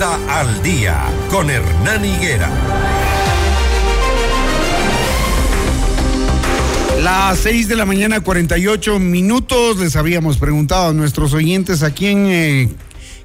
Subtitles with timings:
[0.00, 0.96] Al día
[1.28, 2.48] con Hernán Higuera.
[7.02, 9.78] Las 6 de la mañana, 48 minutos.
[9.78, 12.68] Les habíamos preguntado a nuestros oyentes a quién eh,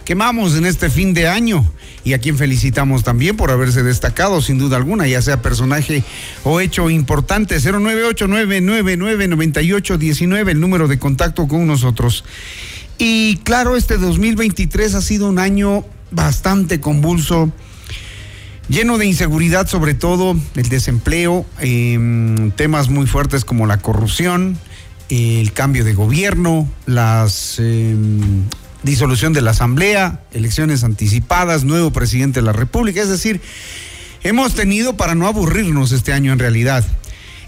[0.03, 1.63] quemamos en este fin de año
[2.03, 6.03] y a quien felicitamos también por haberse destacado, sin duda alguna, ya sea personaje
[6.43, 7.57] o hecho importante.
[7.57, 12.25] 098999819, el número de contacto con nosotros.
[12.97, 17.51] Y claro, este 2023 ha sido un año bastante convulso
[18.69, 24.57] lleno de inseguridad, sobre todo el desempleo, em, temas muy fuertes como la corrupción,
[25.09, 28.43] el cambio de gobierno, la em,
[28.83, 33.01] disolución de la Asamblea, elecciones anticipadas, nuevo presidente de la República.
[33.01, 33.41] Es decir,
[34.23, 36.85] hemos tenido para no aburrirnos este año en realidad.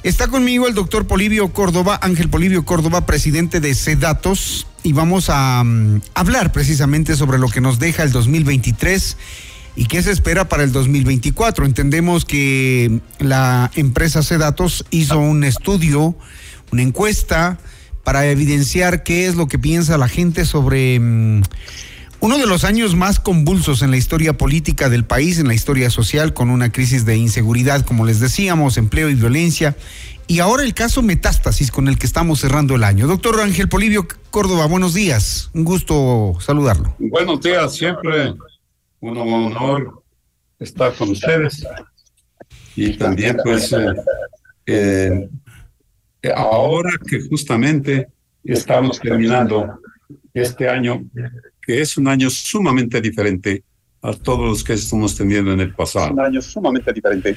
[0.04, 5.64] Está conmigo el doctor Polivio Córdoba, Ángel Polivio Córdoba, presidente de CEDATOS, y vamos a
[5.64, 9.18] mm, hablar precisamente sobre lo que nos deja el 2023
[9.78, 11.66] ¿Y qué se espera para el 2024?
[11.66, 16.16] Entendemos que la empresa Cedatos hizo un estudio,
[16.72, 17.60] una encuesta
[18.06, 21.42] para evidenciar qué es lo que piensa la gente sobre mm,
[22.22, 25.90] uno de los años más convulsos en la historia política del país, en la historia
[25.90, 29.76] social, con una crisis de inseguridad, como les decíamos, empleo y violencia.
[30.28, 33.06] Y ahora el caso Metástasis con el que estamos cerrando el año.
[33.08, 35.52] Doctor Ángel Polivio Córdoba, buenos días.
[35.54, 36.96] Un gusto saludarlo.
[36.98, 38.34] Buenos días, siempre
[39.02, 40.04] un honor
[40.60, 41.64] estar con ustedes
[42.76, 45.30] y también pues eh,
[46.24, 48.08] eh, ahora que justamente
[48.44, 49.80] estamos terminando
[50.34, 51.04] este año,
[51.62, 53.64] que es un año sumamente diferente
[54.06, 56.14] a todos los que estamos teniendo en el pasado.
[56.14, 57.36] Un año sumamente diferente.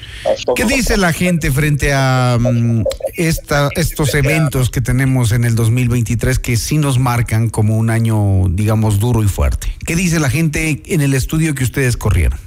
[0.55, 6.39] ¿Qué dice la gente frente a mm, esta, estos eventos que tenemos en el 2023
[6.39, 9.69] que sí nos marcan como un año, digamos, duro y fuerte?
[9.87, 12.39] ¿Qué dice la gente en el estudio que ustedes corrieron?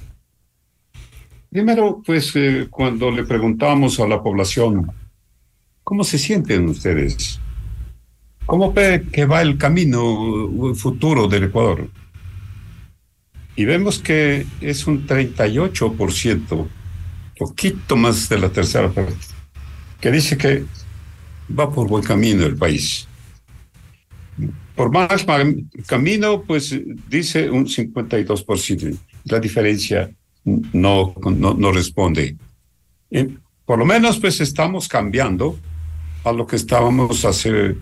[1.49, 4.91] Primero, pues eh, cuando le preguntamos a la población,
[5.83, 7.39] ¿cómo se sienten ustedes?
[8.45, 11.89] ¿Cómo ve que va el camino futuro del Ecuador?
[13.55, 16.67] Y vemos que es un 38%,
[17.37, 19.15] poquito más de la tercera parte,
[19.99, 20.65] que dice que
[21.57, 23.07] va por buen camino el país.
[24.75, 25.25] Por más
[25.85, 26.79] camino, pues
[27.09, 28.97] dice un 52%.
[29.25, 30.09] La diferencia
[30.43, 32.35] no, no, no responde.
[33.65, 35.59] por lo menos, pues estamos cambiando
[36.23, 37.75] a lo que estábamos hace,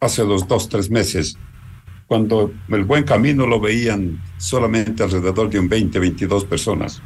[0.00, 1.36] hace los dos, tres meses
[2.06, 7.02] cuando el buen camino lo veían solamente alrededor de un 20, 22 personas.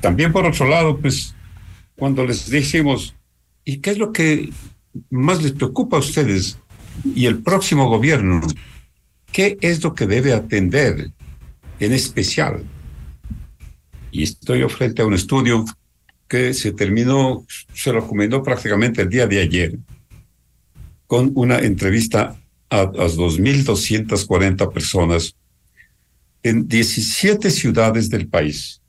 [0.00, 1.34] También por otro lado, pues
[1.96, 3.14] cuando les dijimos,
[3.64, 4.50] ¿y qué es lo que
[5.10, 6.58] más les preocupa a ustedes
[7.04, 8.40] y el próximo gobierno?
[9.30, 11.10] ¿Qué es lo que debe atender
[11.78, 12.64] en especial?
[14.10, 15.64] Y estoy frente a un estudio
[16.26, 17.44] que se terminó,
[17.74, 19.78] se recomendó prácticamente el día de ayer,
[21.06, 25.34] con una entrevista a, a 2.240 personas
[26.42, 28.80] en 17 ciudades del país,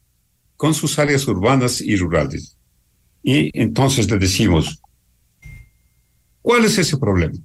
[0.55, 2.55] con sus áreas urbanas y rurales.
[3.23, 4.81] Y entonces le decimos,
[6.41, 7.37] ¿cuál es ese problema?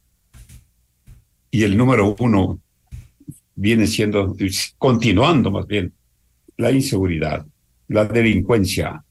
[1.50, 2.60] Y el número uno
[3.54, 4.34] viene siendo,
[4.78, 5.92] continuando más bien,
[6.56, 7.44] la inseguridad,
[7.88, 9.04] la delincuencia,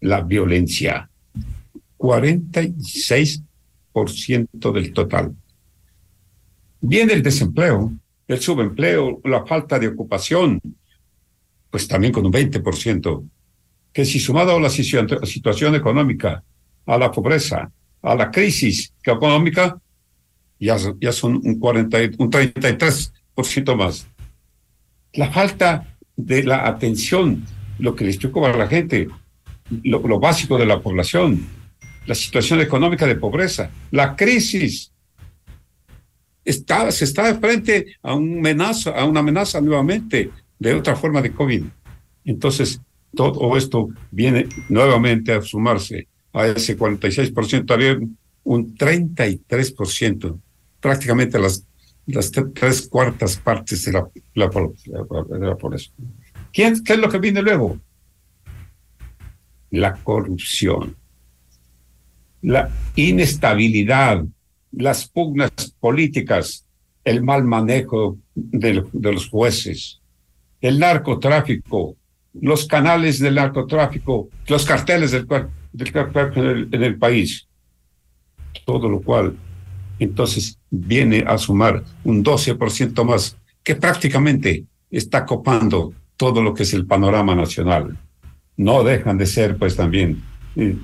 [0.00, 1.08] la violencia.
[1.96, 5.36] 46% del total.
[6.84, 7.92] Viene el desempleo,
[8.26, 10.60] el subempleo, la falta de ocupación,
[11.70, 13.28] pues también con un 20%,
[13.92, 16.42] que si sumado a la situación económica,
[16.84, 17.70] a la pobreza,
[18.02, 19.78] a la crisis económica,
[20.58, 24.08] ya, ya son un, 40, un 33% más.
[25.12, 27.44] La falta de la atención,
[27.78, 29.08] lo que les preocupa a la gente,
[29.84, 31.46] lo, lo básico de la población,
[32.06, 34.91] la situación económica de pobreza, la crisis
[36.44, 41.32] está, se está frente a, un amenaza, a una amenaza nuevamente de otra forma de
[41.32, 41.64] COVID.
[42.24, 42.80] Entonces,
[43.14, 47.98] todo esto viene nuevamente a sumarse a ese 46%, había
[48.44, 50.40] un 33%,
[50.80, 51.66] prácticamente las,
[52.06, 55.94] las tres cuartas partes de la, la, de la población.
[56.52, 57.78] ¿Qué es lo que viene luego?
[59.70, 60.96] La corrupción,
[62.42, 64.24] la inestabilidad,
[64.72, 66.66] las pugnas políticas,
[67.04, 70.00] el mal manejo de, los jueces,
[70.60, 71.96] el narcotráfico,
[72.34, 75.26] los canales del narcotráfico, los carteles del,
[75.72, 77.46] del en, el, país.
[78.64, 79.36] Todo lo cual
[79.98, 86.72] entonces viene a sumar un 12% más, que prácticamente está copando todo lo que es
[86.72, 87.96] el panorama nacional.
[88.56, 90.22] No dejan de ser, pues también,
[90.56, 90.76] eh,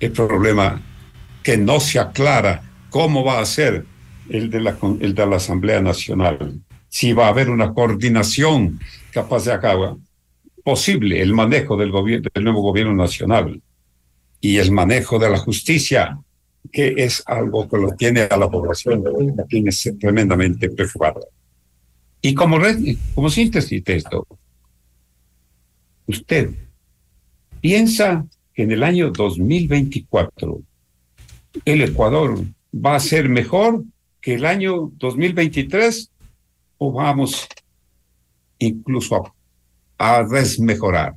[0.00, 0.80] el problema
[1.42, 2.62] que no se aclara
[2.92, 3.86] cómo va a ser
[4.28, 8.78] el de la, el de la Asamblea Nacional, si va a haber una coordinación
[9.10, 9.96] capaz de acabar
[10.62, 13.60] posible el manejo del, gobierno, del nuevo gobierno nacional
[14.40, 16.18] y el manejo de la justicia,
[16.70, 19.02] que es algo que lo tiene a la población,
[19.36, 21.20] la tiene tremendamente preocupada.
[22.20, 22.58] Y como,
[23.14, 24.26] como síntesis de esto,
[26.06, 26.50] usted
[27.62, 30.60] piensa que en el año 2024
[31.64, 33.84] el Ecuador va a ser mejor
[34.20, 36.10] que el año 2023
[36.78, 37.46] o vamos
[38.58, 39.34] incluso
[39.98, 41.14] a, a desmejorar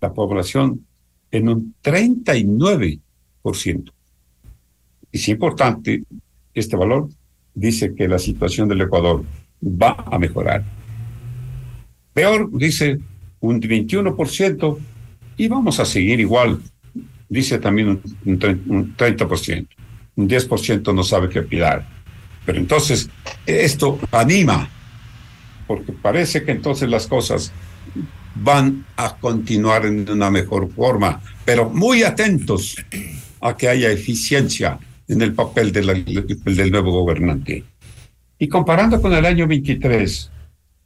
[0.00, 0.86] la población
[1.30, 3.92] en un 39%.
[5.12, 6.02] Es importante,
[6.54, 7.08] este valor
[7.54, 9.24] dice que la situación del Ecuador
[9.62, 10.64] va a mejorar.
[12.12, 12.98] Peor, dice
[13.40, 14.78] un 21%,
[15.36, 16.60] y vamos a seguir igual,
[17.28, 19.66] dice también un, un 30%.
[20.16, 21.86] Un 10% no sabe qué opinar.
[22.44, 23.08] Pero entonces,
[23.46, 24.68] esto anima,
[25.66, 27.52] porque parece que entonces las cosas
[28.34, 32.76] van a continuar en una mejor forma, pero muy atentos
[33.40, 34.78] a que haya eficiencia
[35.08, 35.82] en el papel de
[36.44, 37.64] del nuevo gobernante.
[38.38, 40.30] Y comparando con el año 23,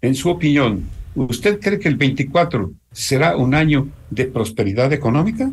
[0.03, 0.85] en su opinión,
[1.15, 5.51] ¿usted cree que el 24 será un año de prosperidad económica?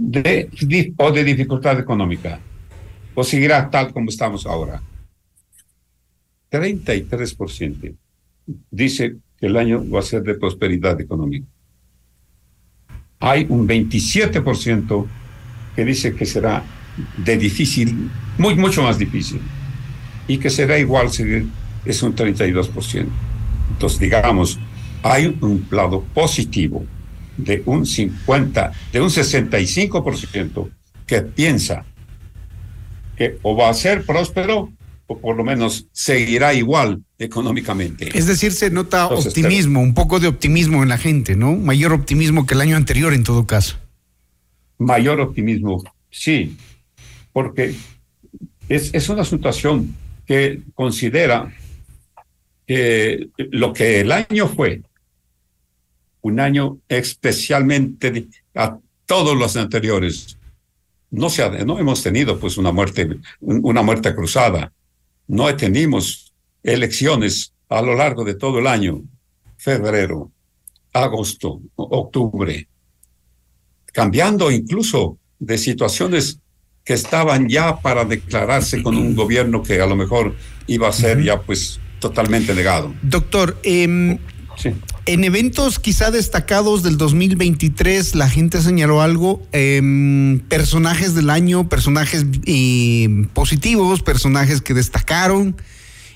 [0.00, 0.48] De,
[0.96, 2.38] ¿O de dificultad económica?
[3.14, 4.80] ¿O seguirá tal como estamos ahora?
[6.52, 7.96] 33%
[8.70, 11.46] dice que el año va a ser de prosperidad económica.
[13.18, 15.06] Hay un 27%
[15.74, 16.62] que dice que será
[17.16, 18.08] de difícil,
[18.38, 19.40] muy, mucho más difícil,
[20.28, 21.08] y que será igual,
[21.84, 23.06] es un 32%.
[23.72, 24.60] Entonces, digamos,
[25.02, 26.86] hay un lado positivo
[27.38, 30.70] de un 50, de un 65%
[31.06, 31.86] que piensa
[33.16, 34.70] que o va a ser próspero
[35.06, 38.10] o por lo menos seguirá igual económicamente.
[38.16, 41.56] Es decir, se nota optimismo, un poco de optimismo en la gente, ¿no?
[41.56, 43.78] Mayor optimismo que el año anterior en todo caso.
[44.76, 46.56] Mayor optimismo, sí,
[47.32, 47.74] porque
[48.68, 49.96] es, es una situación
[50.26, 51.52] que considera
[52.66, 54.82] que lo que el año fue,
[56.22, 60.38] un año especialmente a todos los anteriores,
[61.10, 64.72] no, se ha, no hemos tenido pues una muerte, una muerte cruzada,
[65.26, 66.32] no tenemos
[66.62, 69.02] elecciones a lo largo de todo el año,
[69.56, 70.30] febrero,
[70.92, 72.68] agosto, octubre,
[73.92, 76.40] cambiando incluso de situaciones
[76.84, 80.34] que estaban ya para declararse con un gobierno que a lo mejor
[80.66, 82.94] iba a ser ya pues totalmente negado.
[83.02, 84.18] Doctor, eh,
[85.08, 89.80] en eventos quizá destacados del 2023, la gente señaló algo, eh,
[90.50, 95.56] personajes del año, personajes eh, positivos, personajes que destacaron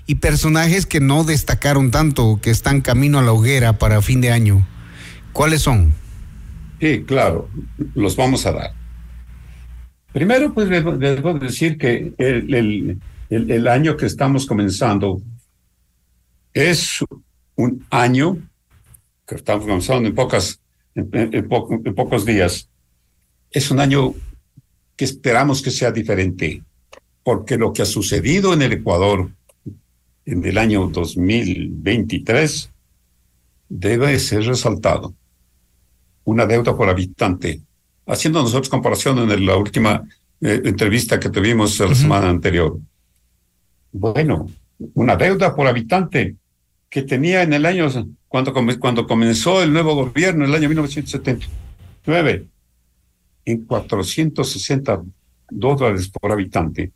[0.07, 4.31] y personajes que no destacaron tanto, que están camino a la hoguera para fin de
[4.31, 4.67] año.
[5.33, 5.95] ¿Cuáles son?
[6.79, 7.49] Sí, claro,
[7.95, 8.75] los vamos a dar.
[10.13, 15.23] Primero, pues debo, decir que el año que estamos comenzando
[16.53, 17.03] es
[17.57, 18.37] un año
[19.27, 20.61] que estamos comenzando en, pocas,
[20.95, 22.69] en, pocos días,
[23.51, 24.15] es un año
[24.97, 26.63] que esperamos que sea diferente,
[27.23, 29.31] porque lo que ha sucedido en el Ecuador
[30.25, 32.71] en el año 2023
[33.69, 35.15] debe ser resaltado.
[36.25, 37.61] Una deuda por habitante.
[38.07, 40.05] Haciendo nosotros comparación en la última
[40.41, 42.79] eh, entrevista que tuvimos la semana anterior.
[43.93, 44.49] Bueno,
[44.95, 46.37] una deuda por habitante
[46.89, 47.89] que tenía en el año,
[48.33, 48.53] cuando,
[49.07, 52.47] comenzó el nuevo gobierno, en el año 1979,
[53.45, 55.03] en 460
[55.51, 56.91] dólares por habitante.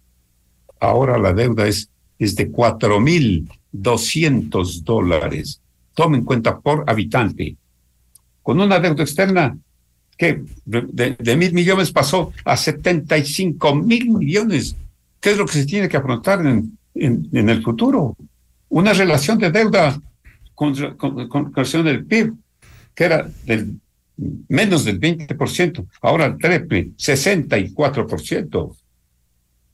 [0.81, 5.61] Ahora la deuda es, es de 4.200 dólares.
[5.93, 7.55] Tomen en cuenta por habitante.
[8.43, 9.59] Con una deuda externa
[10.17, 14.75] que de, mil millones pasó a 75 mil millones.
[15.21, 18.17] ¿Qué es lo que se tiene que afrontar en, en el futuro?
[18.69, 20.01] una relación de deuda
[20.57, 22.35] con, con, relación del PIB,
[22.95, 23.79] que era del
[24.49, 28.77] menos del 20%, ahora el triple, 64%,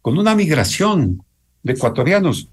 [0.02, 1.24] con una migración
[1.62, 2.48] de ecuatorianos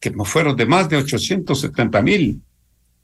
[0.00, 2.40] que fueron de más de 870 mil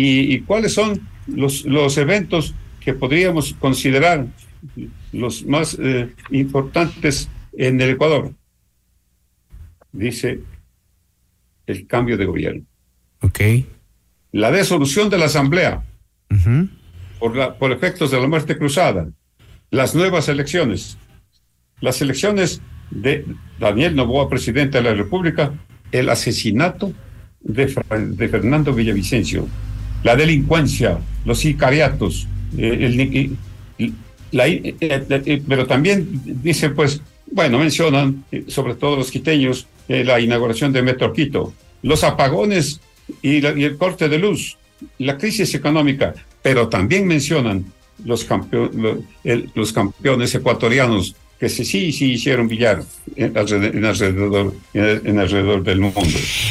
[0.00, 4.28] y, cuáles son los, los eventos que podríamos considerar
[5.12, 8.32] los más eh, importantes en el Ecuador?
[9.90, 10.40] Dice
[11.66, 12.64] el cambio de gobierno.
[13.22, 13.40] Ok.
[14.30, 15.82] La desolución de la Asamblea
[17.18, 19.08] por, la, por efectos de la muerte cruzada.
[19.70, 20.96] Las nuevas elecciones.
[21.80, 22.62] Las elecciones
[22.92, 23.26] de
[23.58, 25.52] Daniel Novoa, presidente de la República.
[25.90, 26.92] El asesinato
[27.40, 29.48] de, de Fernando Villavicencio.
[30.02, 32.26] La delincuencia, los sicariatos.
[32.56, 33.30] Eh,
[34.32, 36.08] eh, eh, pero también
[36.42, 37.00] dice, pues,
[37.30, 41.52] bueno, mencionan, sobre todo los quiteños, eh, la inauguración de Metro Quito,
[41.82, 42.80] los apagones
[43.22, 44.58] y, el corte de luz,
[44.98, 47.64] la crisis económica, pero también mencionan
[48.04, 48.26] los,
[49.54, 52.82] los campeones ecuatorianos que sí, sí, sí hicieron billar
[53.14, 56.00] en alrededor, en alrededor, del mundo.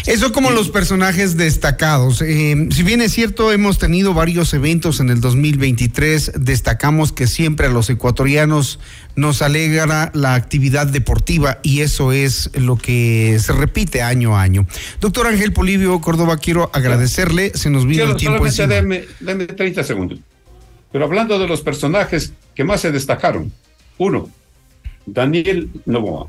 [0.05, 2.21] Eso como los personajes destacados.
[2.21, 7.67] Eh, si bien es cierto, hemos tenido varios eventos en el 2023, destacamos que siempre
[7.67, 8.79] a los ecuatorianos
[9.15, 14.67] nos alegra la actividad deportiva y eso es lo que se repite año a año.
[15.01, 18.67] Doctor Ángel Polivio Córdoba, quiero agradecerle, se nos vino el tiempo encima.
[18.67, 20.19] Deme, deme 30 segundos.
[20.93, 23.51] Pero hablando de los personajes que más se destacaron,
[23.97, 24.29] uno,
[25.07, 26.27] Daniel Novoa,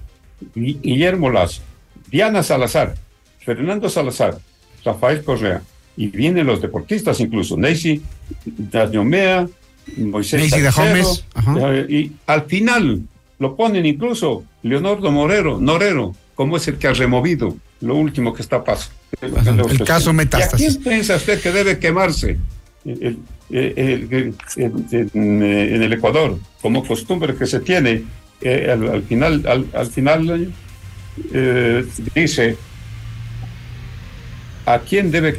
[0.54, 1.62] Guillermo Lazo,
[2.10, 2.94] Diana Salazar,
[3.40, 4.38] Fernando Salazar,
[4.84, 5.62] Rafael Correa,
[5.96, 8.00] y vienen los deportistas incluso, Neisy
[8.44, 9.48] Dañomea,
[9.96, 11.24] Moisés Gómez,
[11.60, 13.02] eh, y al final
[13.38, 18.42] lo ponen incluso Leonardo Morero, Norero, como es el que ha removido lo último que
[18.42, 18.94] está pasando.
[19.20, 20.60] El, caso Metástasis.
[20.60, 22.38] ¿Y a quién piensa usted que debe quemarse
[22.84, 23.24] en
[25.82, 28.04] el Ecuador, como costumbre que se tiene
[28.42, 30.52] al, final, al, final
[31.32, 32.56] eh, dice
[34.66, 35.36] a quién debe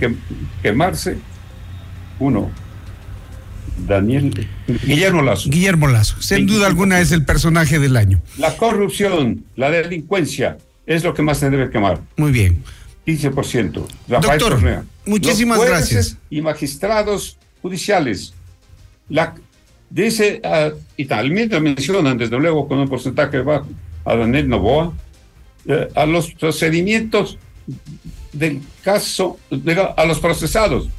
[0.62, 1.18] quemarse
[2.20, 2.52] uno.
[3.88, 4.48] Daniel
[4.86, 5.50] Guillermo Lazo.
[5.50, 8.22] Guillermo Lazo, sin duda alguna es el personaje del año.
[8.38, 12.02] La corrupción, la delincuencia es lo que más se debe quemar.
[12.18, 12.62] Muy bien.
[13.06, 13.86] 15%.
[14.08, 16.18] Doctor, muchísimas gracias.
[16.30, 18.34] Y magistrados judiciales.
[19.08, 19.36] La
[19.90, 23.68] Dice, uh, y también mencionan, desde luego, con un porcentaje bajo,
[24.06, 24.94] a Daniel Novoa,
[25.66, 27.38] eh, a los procedimientos
[28.32, 29.40] del caso,
[29.98, 30.90] a los procesados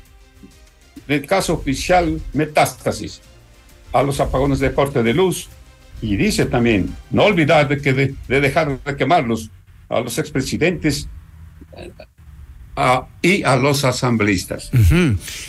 [1.06, 3.20] del caso oficial Metástasis,
[3.92, 5.49] a los apagones de corte de luz,
[6.02, 9.50] y dice también, no olvidar de, que de, de dejar de quemarlos
[9.88, 11.09] a los expresidentes
[13.22, 14.70] y a los asambleístas.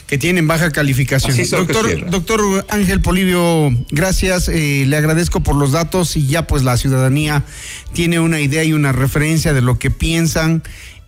[0.08, 1.38] que tienen baja calificación.
[1.50, 4.50] Doctor, doctor Ángel Polivio, gracias.
[4.50, 7.44] Eh, le agradezco por los datos y ya pues la ciudadanía
[7.94, 10.64] tiene una idea y una referencia de lo que piensan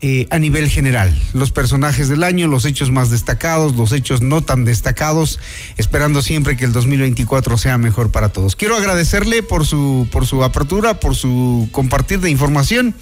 [0.05, 1.17] eh, a nivel general.
[1.33, 5.39] Los personajes del año, los hechos más destacados, los hechos no tan destacados,
[5.77, 8.57] esperando siempre que el 2024 sea mejor para todos.
[8.57, 12.95] Quiero agradecerle por su, por su apertura, por su compartir de información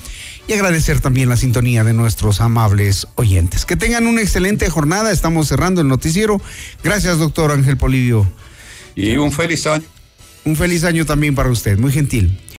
[0.51, 3.63] y agradecer también la sintonía de nuestros amables oyentes.
[3.63, 5.11] Que tengan una excelente jornada.
[5.11, 6.41] Estamos cerrando el noticiero.
[6.83, 8.29] Gracias, doctor Ángel Polivio.
[8.93, 9.85] Y un feliz año.
[10.43, 11.77] Un feliz año también para usted.
[11.79, 12.37] Muy gentil.